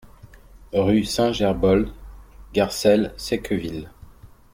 Rue 0.73 1.03
Saint-Gerbold, 1.05 1.93
Garcelles-Secqueville 2.55 3.91